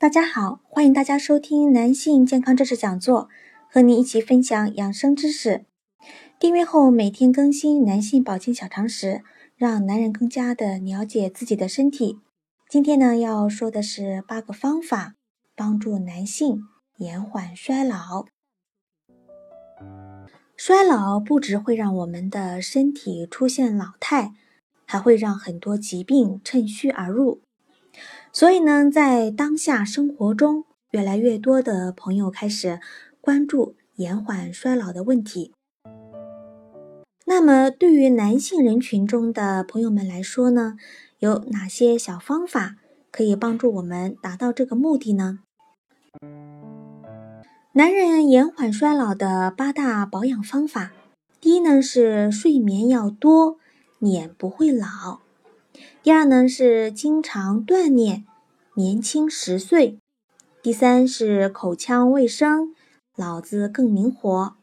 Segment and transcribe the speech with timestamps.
[0.00, 3.28] 大家好，欢迎大家收听男性健康知识讲座，
[3.68, 5.64] 和你一起分享养生知识。
[6.38, 9.24] 订阅后每天更新男性保健小常识，
[9.56, 12.20] 让男人更加的了解自己的身体。
[12.68, 15.16] 今天呢要说的是八个方法，
[15.56, 16.60] 帮助男性
[16.98, 18.26] 延缓衰老。
[20.56, 24.34] 衰老不只会让我们的身体出现老态，
[24.86, 27.40] 还会让很多疾病趁虚而入。
[28.32, 32.80] 所以呢，在当下生活中，越来越多的朋友开始
[33.20, 35.52] 关注延缓衰老的问题。
[37.26, 40.76] 那么，对于男性人群中的朋友们来说呢，
[41.18, 42.76] 有哪些小方法
[43.10, 45.40] 可以帮助我们达到这个目的呢？
[47.72, 50.92] 男人延缓衰老的八大保养方法，
[51.40, 53.58] 第一呢是睡眠要多，
[53.98, 55.20] 脸不会老。
[56.02, 58.24] 第二呢是经常锻炼，
[58.74, 59.98] 年轻十岁；
[60.62, 62.74] 第三是口腔卫生，
[63.16, 64.56] 脑子更灵活。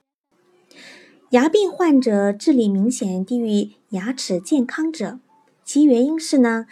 [1.31, 5.19] 牙病患者智力明显低于牙齿健康者，
[5.63, 6.65] 其原因是呢，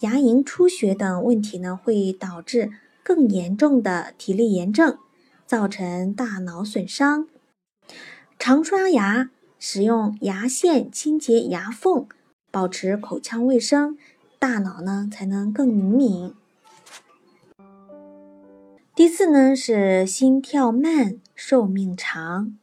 [0.00, 2.70] 牙龈出血等问题呢会导致
[3.02, 4.98] 更严重的体力炎症，
[5.46, 7.28] 造成大脑损伤。
[8.38, 12.06] 常刷牙，使用牙线清洁牙缝，
[12.56, 13.98] 保持口腔卫生。
[14.38, 16.32] 大脑呢才能更灵敏。
[18.94, 22.56] 第四呢是心跳慢，寿命长。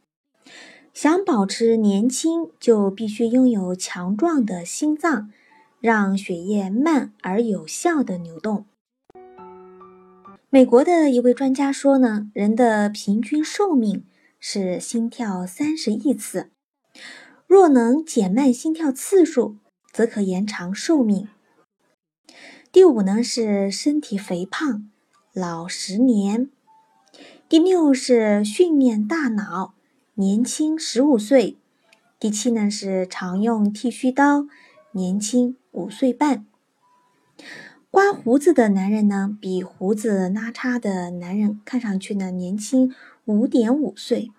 [0.95, 5.29] 想保持年轻，就必须拥有强壮的心脏，
[5.79, 8.65] 让血液慢而有效的流动。
[10.49, 14.03] 美国的一位专家说呢，人的平均寿命
[14.39, 16.49] 是心跳三十亿次，
[17.45, 19.57] 若能减慢心跳次数，
[19.93, 21.29] 则可延长寿命。
[22.71, 24.89] 第五呢是身体肥胖，
[25.31, 26.49] 老十年。
[27.47, 29.75] 第六是训练大脑，
[30.15, 31.57] 年轻十五岁。
[32.19, 34.47] 第七呢是常用剃须刀，
[34.93, 36.47] 年轻五岁半。
[37.91, 42.91] 刮胡子的男人呢，比胡子拉碴的男人看上去呢年轻
[43.25, 44.31] 五点五岁。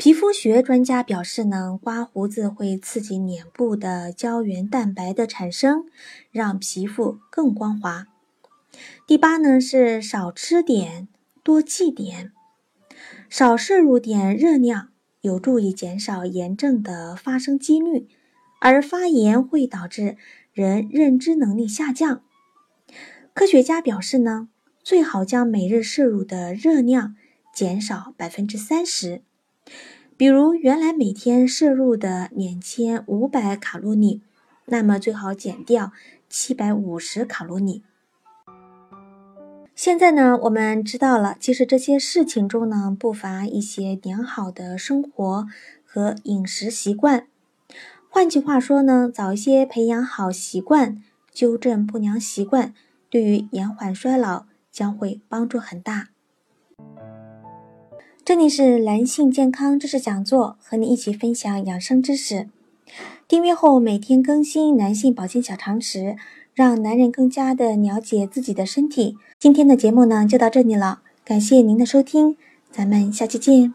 [0.00, 5.84] 皮肤学专家表示呢，刮胡子会刺激脸部的胶原蛋白的产生，
[6.30, 8.06] 让皮肤更光滑。
[9.06, 11.06] 第八呢是少吃点，
[11.42, 12.32] 多忌点，
[13.28, 14.88] 少摄入点热量，
[15.20, 18.08] 有助于减少炎症的发生几率，
[18.62, 20.16] 而发炎会导致
[20.54, 22.22] 人认知能力下降。
[23.34, 24.48] 科学家表示呢，
[24.82, 27.16] 最好将每日摄入的热量
[27.54, 29.20] 减少百分之三十。
[30.16, 34.20] 比如原来每天摄入的两千五百卡路里，
[34.66, 35.92] 那么最好减掉
[36.28, 37.82] 七百五十卡路里。
[39.74, 45.46] 现在呢，我们知道了，其实这些事情中呢，不乏一些良好的生活
[45.86, 47.26] 和饮食习惯。
[48.10, 52.74] 换句话说呢，早一些培养好习惯，纠正不良习惯，
[53.08, 56.08] 对于延缓衰老将会帮助很大。
[58.30, 62.48] 这里是男性健康知识讲座，和你一起分享养生知识。
[63.26, 66.14] 订阅后每天更新男性保健小常识，
[66.54, 69.16] 让男人更加的了解自己的身体。
[69.40, 72.36] 今天的节目呢就到这里了，感谢您的收听，
[72.70, 73.74] 咱们下期见。